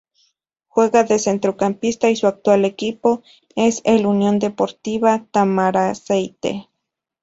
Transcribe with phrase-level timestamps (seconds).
[0.67, 3.21] Juega de centrocampista, y su actual equipo
[3.55, 6.67] es el Unión Deportiva Tamaraceite.